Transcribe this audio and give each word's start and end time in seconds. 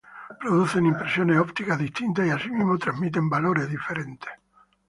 Producen 0.39 0.87
impresiones 0.87 1.37
ópticas 1.37 1.77
distintas 1.77 2.25
y 2.25 2.31
asimismo 2.31 2.75
transmiten 2.79 3.29
valores 3.29 3.69
diferentes. 3.69 4.31